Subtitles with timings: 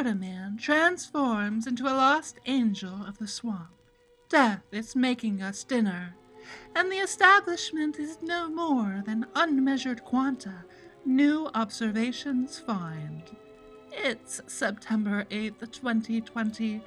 [0.00, 3.68] Florida man transforms into a lost angel of the swamp.
[4.30, 6.16] Death is making us dinner,
[6.74, 10.64] and the establishment is no more than unmeasured quanta
[11.04, 13.24] new observations find.
[13.92, 16.80] It's September 8th, 2020.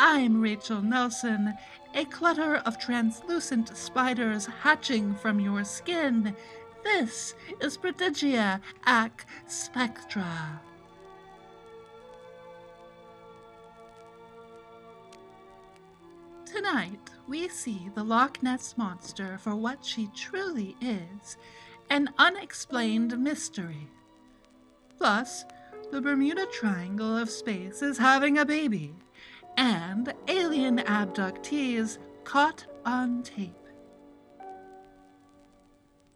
[0.00, 1.52] I'm Rachel Nelson.
[1.94, 6.34] A clutter of translucent spiders hatching from your skin.
[6.82, 9.12] This is Prodigia ac
[9.46, 10.62] Spectra.
[16.54, 21.36] Tonight, we see the Loch Ness Monster for what she truly is
[21.90, 23.88] an unexplained mystery.
[24.96, 25.44] Plus,
[25.90, 28.94] the Bermuda Triangle of space is having a baby,
[29.56, 33.66] and alien abductees caught on tape.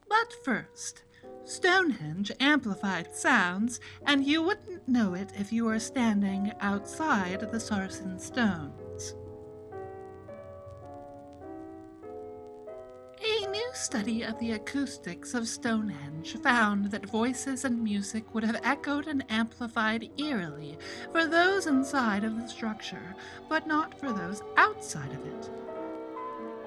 [0.09, 1.03] But first,
[1.47, 8.21] Stonehenge amplified sounds, and you wouldn't know it if you were standing outside the Sarsen
[8.21, 8.88] Stones.
[13.89, 19.25] Study of the acoustics of Stonehenge found that voices and music would have echoed and
[19.31, 20.77] amplified eerily
[21.11, 23.15] for those inside of the structure,
[23.49, 25.51] but not for those outside of it.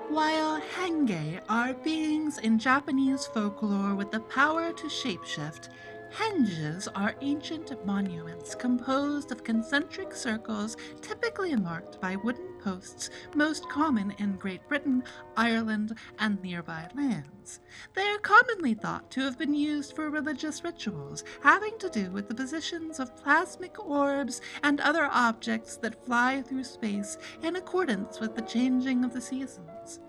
[0.10, 5.70] While henge are beings in Japanese folklore with the power to shapeshift,
[6.14, 14.14] henges are ancient monuments composed of concentric circles typically marked by wooden posts, most common
[14.20, 15.04] in Great Britain,
[15.36, 17.60] Ireland, and nearby lands.
[17.96, 22.28] They are commonly thought to have been used for religious rituals having to do with
[22.28, 28.36] the positions of plasmic orbs and other objects that fly through space in accordance with
[28.36, 30.00] the changing of the seasons.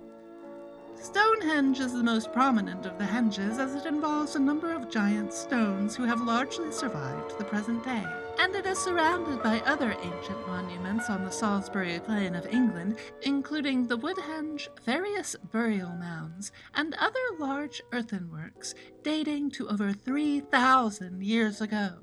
[1.03, 5.33] Stonehenge is the most prominent of the henges as it involves a number of giant
[5.33, 8.07] stones who have largely survived to the present day.
[8.39, 13.89] And it is surrounded by other ancient monuments on the Salisbury Plain of England, including
[13.89, 21.99] the Woodhenge, various burial mounds, and other large earthenworks dating to over 3,000 years ago.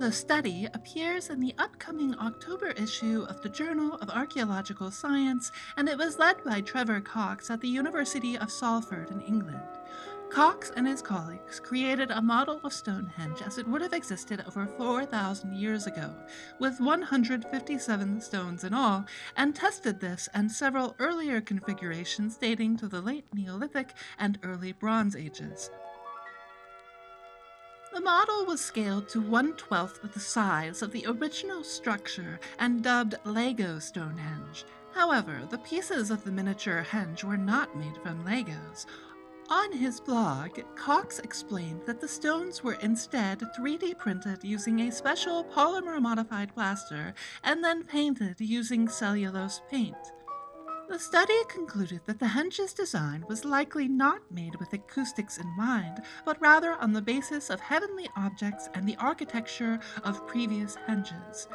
[0.00, 5.90] The study appears in the upcoming October issue of the Journal of Archaeological Science, and
[5.90, 9.60] it was led by Trevor Cox at the University of Salford in England.
[10.30, 14.64] Cox and his colleagues created a model of Stonehenge as it would have existed over
[14.64, 16.14] 4,000 years ago,
[16.58, 19.04] with 157 stones in all,
[19.36, 25.14] and tested this and several earlier configurations dating to the late Neolithic and early Bronze
[25.14, 25.68] Ages.
[28.10, 33.14] The model was scaled to one twelfth the size of the original structure and dubbed
[33.24, 34.64] Lego Stonehenge.
[34.92, 38.86] However, the pieces of the miniature henge were not made from Legos.
[39.48, 45.44] On his blog, Cox explained that the stones were instead 3D printed using a special
[45.44, 49.96] polymer modified plaster and then painted using cellulose paint.
[50.90, 56.02] The study concluded that the henge's design was likely not made with acoustics in mind,
[56.24, 61.46] but rather on the basis of heavenly objects and the architecture of previous henges.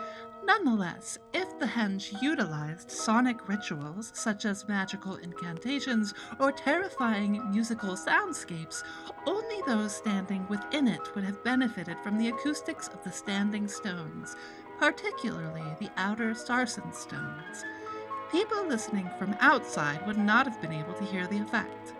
[0.45, 8.83] Nonetheless, if the henge utilized sonic rituals such as magical incantations or terrifying musical soundscapes,
[9.27, 14.37] only those standing within it would have benefited from the acoustics of the standing stones,
[14.79, 17.65] particularly the outer sarsen stones.
[18.35, 21.93] People listening from outside would not have been able to hear the effect.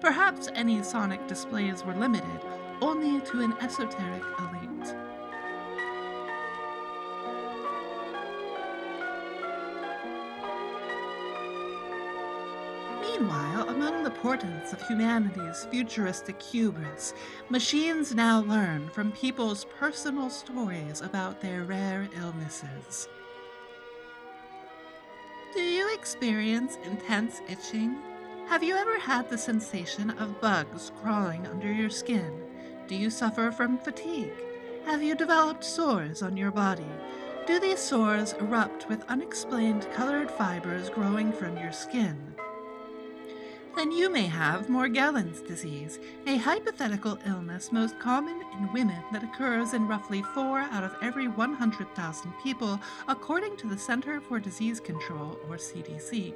[0.00, 2.40] Perhaps any sonic displays were limited
[2.80, 4.94] only to an esoteric elite.
[13.02, 17.12] Meanwhile, among the portents of humanity's futuristic hubris,
[17.50, 23.06] machines now learn from people's personal stories about their rare illnesses.
[25.94, 27.96] Experience intense itching?
[28.48, 32.32] Have you ever had the sensation of bugs crawling under your skin?
[32.88, 34.32] Do you suffer from fatigue?
[34.86, 36.90] Have you developed sores on your body?
[37.46, 42.34] Do these sores erupt with unexplained colored fibers growing from your skin?
[43.76, 49.74] Then you may have Morgellons disease, a hypothetical illness most common in women that occurs
[49.74, 55.38] in roughly 4 out of every 100,000 people, according to the Center for Disease Control,
[55.48, 56.34] or CDC.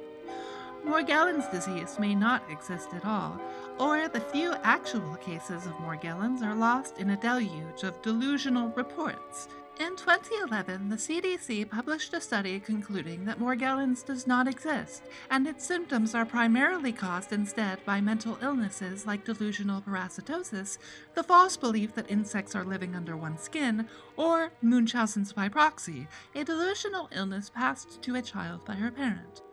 [0.85, 3.39] Morgellons disease may not exist at all,
[3.79, 9.47] or the few actual cases of Morgellons are lost in a deluge of delusional reports.
[9.79, 15.65] In 2011, the CDC published a study concluding that Morgellons does not exist, and its
[15.65, 20.79] symptoms are primarily caused instead by mental illnesses like delusional parasitosis,
[21.13, 23.87] the false belief that insects are living under one's skin,
[24.17, 29.43] or Munchausen's by proxy, a delusional illness passed to a child by her parent.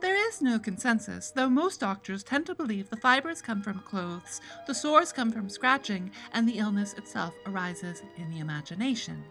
[0.00, 4.40] There is no consensus, though most doctors tend to believe the fibers come from clothes,
[4.66, 9.22] the sores come from scratching, and the illness itself arises in the imagination.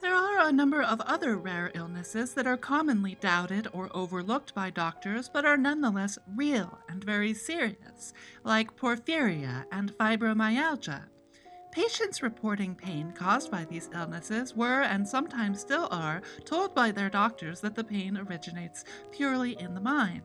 [0.00, 4.70] There are a number of other rare illnesses that are commonly doubted or overlooked by
[4.70, 11.02] doctors but are nonetheless real and very serious, like porphyria and fibromyalgia.
[11.70, 17.08] Patients reporting pain caused by these illnesses were, and sometimes still are, told by their
[17.08, 20.24] doctors that the pain originates purely in the mind.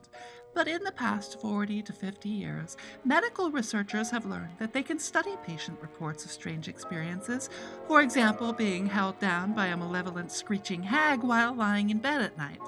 [0.56, 4.98] But in the past 40 to 50 years, medical researchers have learned that they can
[4.98, 7.50] study patient reports of strange experiences,
[7.90, 12.38] for example, being held down by a malevolent screeching hag while lying in bed at
[12.38, 12.62] night.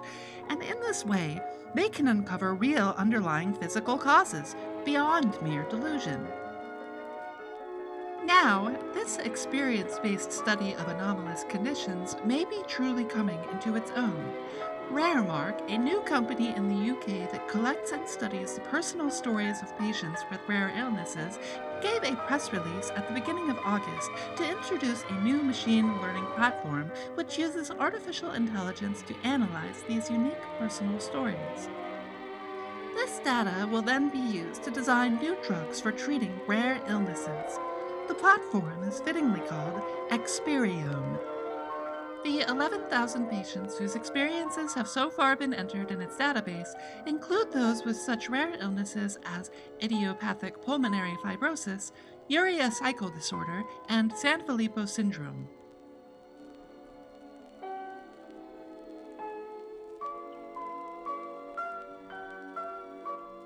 [0.49, 1.41] And in this way,
[1.75, 4.53] they can uncover real underlying physical causes
[4.83, 6.27] beyond mere delusion.
[8.25, 14.33] Now, this experience based study of anomalous conditions may be truly coming into its own.
[14.91, 19.77] Raremark, a new company in the UK that collects and studies the personal stories of
[19.77, 21.39] patients with rare illnesses,
[21.81, 26.25] gave a press release at the beginning of August to introduce a new machine learning
[26.35, 31.67] platform which uses artificial intelligence to analyze these unique personal stories.
[32.95, 37.59] This data will then be used to design new drugs for treating rare illnesses.
[38.07, 39.81] The platform is fittingly called
[40.11, 41.36] Xperiome.
[42.23, 46.73] The 11,000 patients whose experiences have so far been entered in its database
[47.05, 51.91] include those with such rare illnesses as idiopathic pulmonary fibrosis,
[52.27, 55.47] urea cycle disorder, and Sanfilippo syndrome.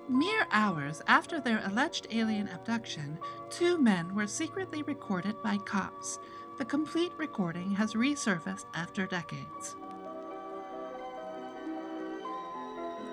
[0.09, 3.17] Mere hours after their alleged alien abduction,
[3.49, 6.19] two men were secretly recorded by cops.
[6.57, 9.75] The complete recording has resurfaced after decades.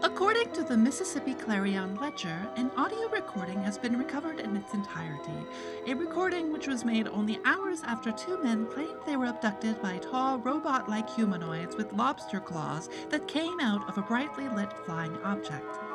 [0.03, 5.47] According to the Mississippi Clarion Ledger, an audio recording has been recovered in its entirety,
[5.87, 9.99] a recording which was made only hours after two men claimed they were abducted by
[9.99, 15.17] tall, robot like humanoids with lobster claws that came out of a brightly lit flying
[15.23, 15.88] object.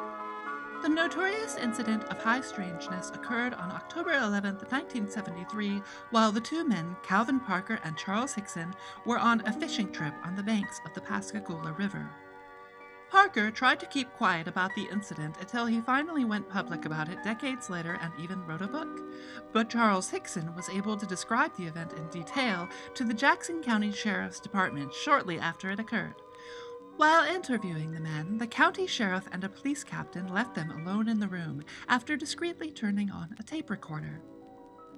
[0.83, 6.97] The notorious incident of high strangeness occurred on October 11, 1973, while the two men,
[7.03, 8.75] Calvin Parker and Charles Hickson,
[9.05, 12.11] were on a fishing trip on the banks of the Pascagoula River.
[13.09, 17.23] Parker tried to keep quiet about the incident until he finally went public about it
[17.23, 18.99] decades later and even wrote a book.
[19.53, 23.93] But Charles Hickson was able to describe the event in detail to the Jackson County
[23.93, 26.22] Sheriff's Department shortly after it occurred.
[26.97, 31.19] While interviewing the men, the county sheriff and a police captain left them alone in
[31.19, 34.21] the room after discreetly turning on a tape recorder.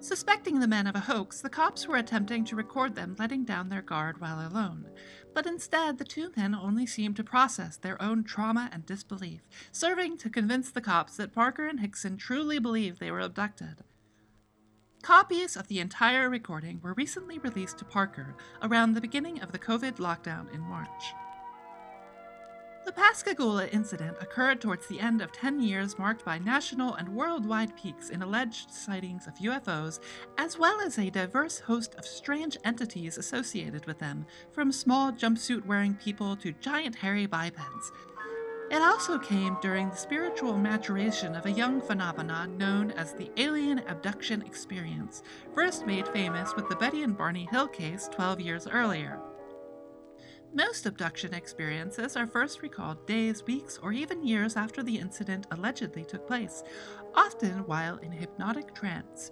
[0.01, 3.69] Suspecting the men of a hoax, the cops were attempting to record them letting down
[3.69, 4.89] their guard while alone.
[5.33, 10.17] But instead, the two men only seemed to process their own trauma and disbelief, serving
[10.17, 13.83] to convince the cops that Parker and Hickson truly believed they were abducted.
[15.01, 19.59] Copies of the entire recording were recently released to Parker around the beginning of the
[19.59, 21.13] COVID lockdown in March.
[22.85, 27.75] The Pascagoula incident occurred towards the end of 10 years marked by national and worldwide
[27.75, 29.99] peaks in alleged sightings of UFOs,
[30.37, 35.65] as well as a diverse host of strange entities associated with them, from small jumpsuit
[35.65, 37.91] wearing people to giant hairy bipeds.
[38.69, 43.79] It also came during the spiritual maturation of a young phenomenon known as the alien
[43.87, 45.23] abduction experience,
[45.55, 49.19] first made famous with the Betty and Barney Hill case 12 years earlier.
[50.55, 56.05] Most abduction experiences are first recalled days, weeks, or even years after the incident allegedly
[56.05, 56.63] took place,
[57.13, 59.31] often while in hypnotic trance.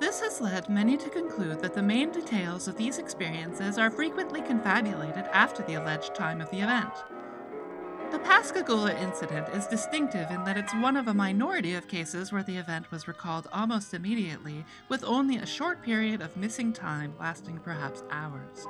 [0.00, 4.42] This has led many to conclude that the main details of these experiences are frequently
[4.42, 6.92] confabulated after the alleged time of the event.
[8.10, 12.42] The Pascagoula incident is distinctive in that it's one of a minority of cases where
[12.42, 17.60] the event was recalled almost immediately, with only a short period of missing time lasting
[17.60, 18.66] perhaps hours.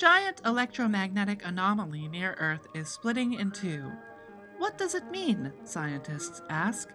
[0.00, 3.92] Giant electromagnetic anomaly near Earth is splitting in two.
[4.56, 5.52] What does it mean?
[5.64, 6.88] Scientists ask.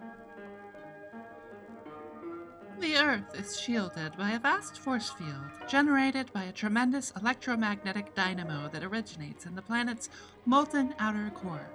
[2.80, 8.68] The Earth is shielded by a vast force field generated by a tremendous electromagnetic dynamo
[8.72, 10.08] that originates in the planet's
[10.44, 11.70] molten outer core.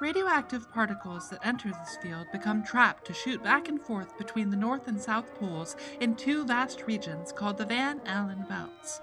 [0.00, 4.56] Radioactive particles that enter this field become trapped to shoot back and forth between the
[4.56, 9.00] North and South Poles in two vast regions called the Van Allen belts.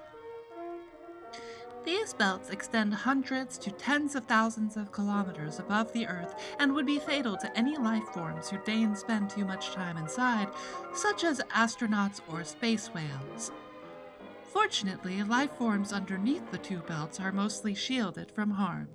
[1.84, 6.86] These belts extend hundreds to tens of thousands of kilometers above the Earth and would
[6.86, 10.48] be fatal to any life forms who deign spend too much time inside,
[10.94, 13.50] such as astronauts or space whales.
[14.52, 18.88] Fortunately, life forms underneath the two belts are mostly shielded from harm.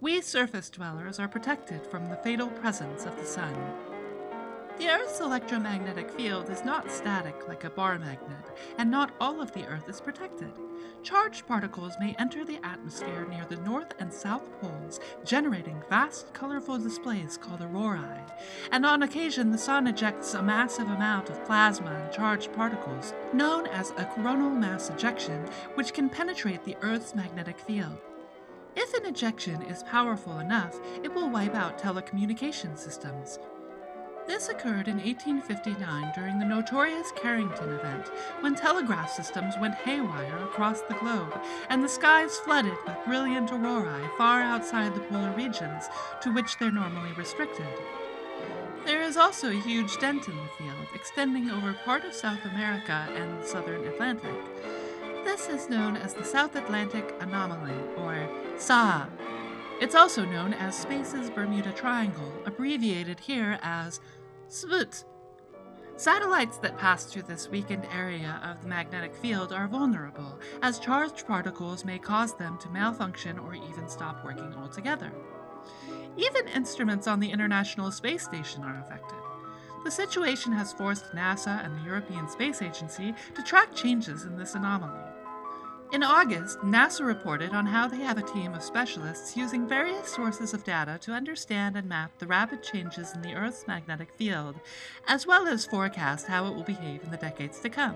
[0.00, 3.54] We surface dwellers are protected from the fatal presence of the sun.
[4.82, 9.52] The Earth's electromagnetic field is not static like a bar magnet, and not all of
[9.52, 10.50] the Earth is protected.
[11.04, 16.80] Charged particles may enter the atmosphere near the north and south poles, generating vast, colorful
[16.80, 18.24] displays called aurorae.
[18.72, 23.68] And on occasion, the sun ejects a massive amount of plasma and charged particles, known
[23.68, 25.46] as a coronal mass ejection,
[25.76, 27.98] which can penetrate the Earth's magnetic field.
[28.74, 33.38] If an ejection is powerful enough, it will wipe out telecommunication systems.
[34.26, 38.08] This occurred in 1859 during the notorious Carrington event,
[38.40, 41.38] when telegraph systems went haywire across the globe
[41.68, 45.88] and the skies flooded with brilliant aurorae far outside the polar regions
[46.22, 47.66] to which they're normally restricted.
[48.84, 53.08] There is also a huge dent in the field, extending over part of South America
[53.14, 54.34] and the southern Atlantic.
[55.24, 59.06] This is known as the South Atlantic Anomaly, or SAA.
[59.82, 63.98] It's also known as Space's Bermuda Triangle, abbreviated here as
[64.48, 65.02] SBT.
[65.96, 71.26] Satellites that pass through this weakened area of the magnetic field are vulnerable, as charged
[71.26, 75.10] particles may cause them to malfunction or even stop working altogether.
[76.16, 79.18] Even instruments on the International Space Station are affected.
[79.82, 84.54] The situation has forced NASA and the European Space Agency to track changes in this
[84.54, 85.11] anomaly.
[85.92, 90.54] In August, NASA reported on how they have a team of specialists using various sources
[90.54, 94.58] of data to understand and map the rapid changes in the Earth's magnetic field,
[95.06, 97.94] as well as forecast how it will behave in the decades to come.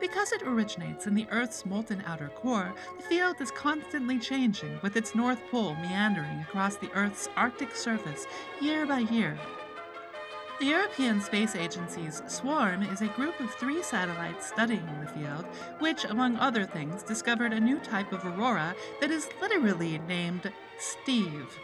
[0.00, 4.96] Because it originates in the Earth's molten outer core, the field is constantly changing, with
[4.96, 8.26] its North Pole meandering across the Earth's Arctic surface
[8.58, 9.38] year by year.
[10.62, 15.44] The European Space Agency's SWARM is a group of three satellites studying the field,
[15.80, 21.58] which, among other things, discovered a new type of aurora that is literally named Steve.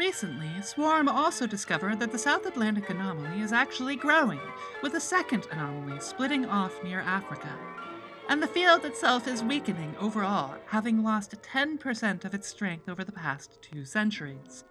[0.00, 4.40] Recently, SWARM also discovered that the South Atlantic anomaly is actually growing,
[4.82, 7.56] with a second anomaly splitting off near Africa.
[8.28, 13.12] And the field itself is weakening overall, having lost 10% of its strength over the
[13.12, 14.64] past two centuries.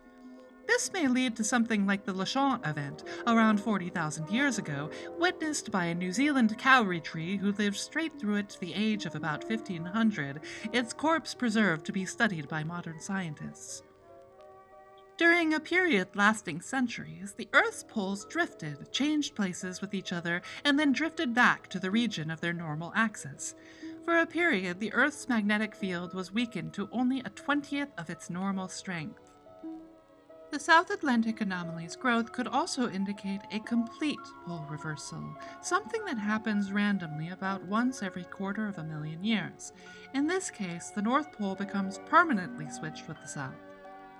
[0.72, 5.88] This may lead to something like the Laschamp event around 40,000 years ago, witnessed by
[5.88, 9.44] a New Zealand kauri tree who lived straight through it to the age of about
[9.44, 10.40] 1500,
[10.72, 13.84] its corpse preserved to be studied by modern scientists.
[15.18, 20.80] During a period lasting centuries, the Earth's poles drifted, changed places with each other, and
[20.80, 23.56] then drifted back to the region of their normal axis.
[24.06, 28.30] For a period, the Earth's magnetic field was weakened to only a twentieth of its
[28.30, 29.31] normal strength.
[30.51, 35.24] The South Atlantic anomaly's growth could also indicate a complete pole reversal,
[35.62, 39.72] something that happens randomly about once every quarter of a million years.
[40.13, 43.55] In this case, the North Pole becomes permanently switched with the South.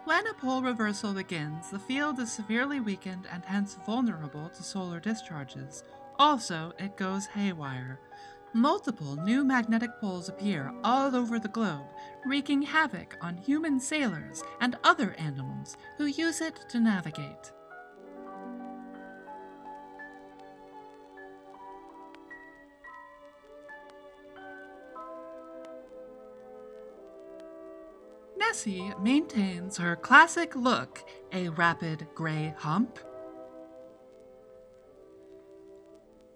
[0.06, 5.02] When a pole reversal begins, the field is severely weakened and hence vulnerable to solar
[5.02, 5.84] discharges.
[6.18, 8.00] Also, it goes haywire.
[8.54, 11.86] Multiple new magnetic poles appear all over the globe,
[12.26, 17.54] wreaking havoc on human sailors and other animals who use it to navigate.
[28.38, 33.00] Nessie maintains her classic look, a rapid gray hump,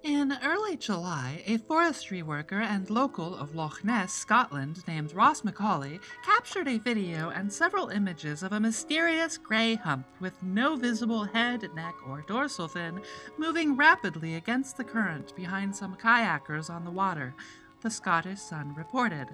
[0.06, 6.00] In early July, a forestry worker and local of Loch Ness, Scotland, named Ross McCauley,
[6.24, 11.68] captured a video and several images of a mysterious gray hump with no visible head,
[11.74, 13.02] neck, or dorsal fin
[13.40, 17.34] moving rapidly against the current behind some kayakers on the water,
[17.82, 19.28] the Scottish Sun reported.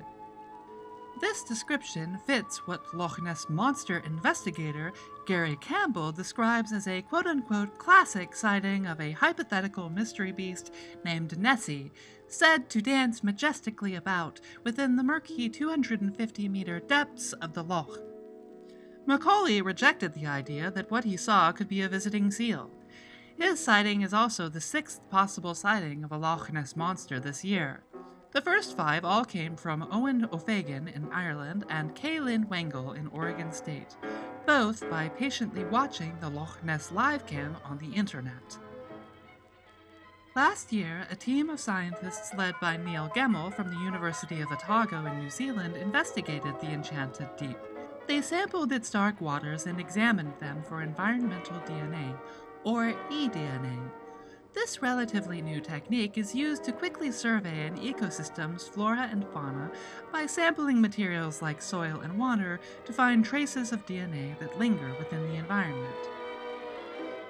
[1.21, 4.91] This description fits what Loch Ness Monster investigator
[5.27, 10.73] Gary Campbell describes as a quote unquote classic sighting of a hypothetical mystery beast
[11.05, 11.91] named Nessie,
[12.27, 17.99] said to dance majestically about within the murky 250 meter depths of the Loch.
[19.05, 22.71] Macaulay rejected the idea that what he saw could be a visiting seal.
[23.37, 27.83] His sighting is also the sixth possible sighting of a Loch Ness monster this year.
[28.31, 33.51] The first five all came from Eoin O'Faodhagain in Ireland and Kaylin Wengel in Oregon
[33.51, 33.97] State,
[34.45, 38.57] both by patiently watching the Loch Ness live cam on the internet.
[40.33, 45.05] Last year, a team of scientists led by Neil Gemmell from the University of Otago
[45.05, 47.57] in New Zealand investigated the Enchanted Deep.
[48.07, 52.17] They sampled its dark waters and examined them for environmental DNA,
[52.63, 53.91] or eDNA.
[54.53, 59.71] This relatively new technique is used to quickly survey an ecosystem's flora and fauna
[60.11, 65.25] by sampling materials like soil and water to find traces of DNA that linger within
[65.29, 65.95] the environment.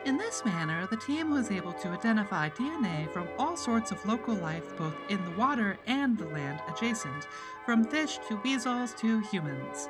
[0.04, 4.34] In this manner, the team was able to identify DNA from all sorts of local
[4.34, 7.28] life both in the water and the land adjacent,
[7.68, 9.90] from fish to weasels to humans.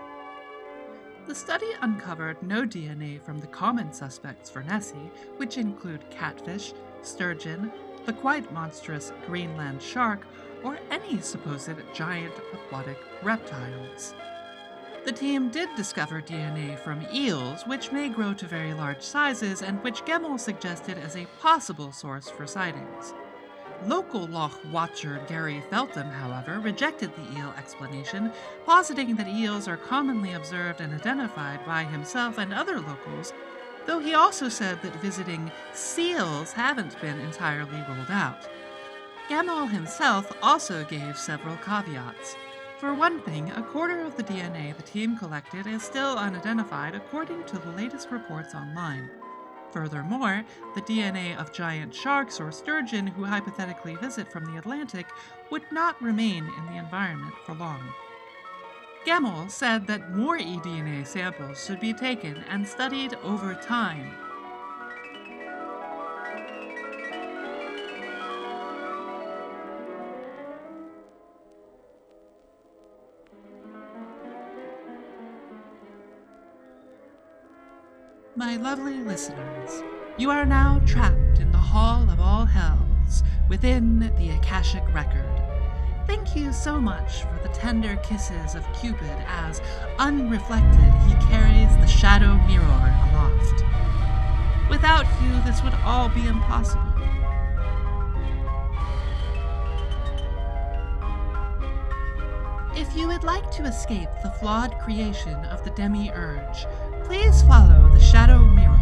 [1.27, 6.73] The study uncovered no DNA from the common suspects for Nessie, which include catfish,
[7.03, 7.71] sturgeon,
[8.05, 10.25] the quite monstrous Greenland shark,
[10.63, 14.13] or any supposed giant aquatic reptiles.
[15.05, 19.81] The team did discover DNA from eels, which may grow to very large sizes and
[19.83, 23.13] which Gemmell suggested as a possible source for sightings.
[23.87, 28.31] Local Loch watcher Gary Feltham, however, rejected the eel explanation,
[28.63, 33.33] positing that eels are commonly observed and identified by himself and other locals,
[33.87, 38.47] though he also said that visiting seals haven't been entirely ruled out.
[39.27, 42.35] Gemmell himself also gave several caveats.
[42.77, 47.45] For one thing, a quarter of the DNA the team collected is still unidentified according
[47.45, 49.09] to the latest reports online.
[49.71, 50.43] Furthermore,
[50.75, 55.07] the DNA of giant sharks or sturgeon who hypothetically visit from the Atlantic
[55.49, 57.81] would not remain in the environment for long.
[59.05, 64.13] Gemmell said that more eDNA samples should be taken and studied over time
[78.37, 79.83] My lovely listeners,
[80.17, 85.29] you are now trapped in the Hall of All Hells within the Akashic Record.
[86.07, 89.59] Thank you so much for the tender kisses of Cupid as,
[89.99, 93.65] unreflected, he carries the shadow mirror aloft.
[94.69, 96.87] Without you, this would all be impossible.
[102.77, 106.65] If you would like to escape the flawed creation of the demiurge,
[107.11, 108.79] please follow the shadow mirror.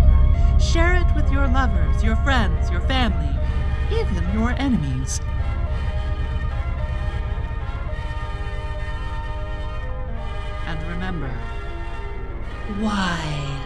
[0.60, 3.36] Share it with your lovers, your friends, your family,
[3.92, 5.20] even your enemies.
[10.68, 11.32] And remember,
[12.78, 13.59] why?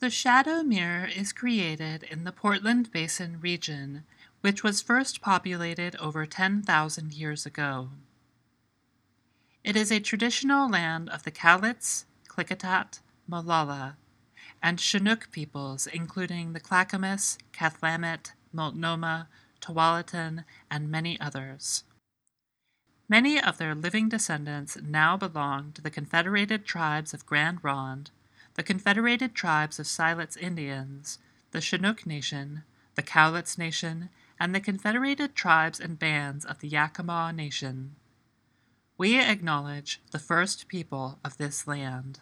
[0.00, 4.04] The shadow mirror is created in the Portland Basin region,
[4.40, 7.90] which was first populated over 10,000 years ago.
[9.62, 13.96] It is a traditional land of the Cowlitz, Klikatat, Molala,
[14.62, 19.28] and Chinook peoples, including the Clackamas, Kathlamet, Multnomah,
[19.60, 21.84] Tualatin, and many others.
[23.06, 28.10] Many of their living descendants now belong to the Confederated Tribes of Grand Ronde
[28.60, 31.18] the Confederated Tribes of Siletz Indians,
[31.50, 32.62] the Chinook Nation,
[32.94, 37.96] the Cowlitz Nation, and the Confederated Tribes and Bands of the Yakama Nation.
[38.98, 42.20] We acknowledge the first people of this land.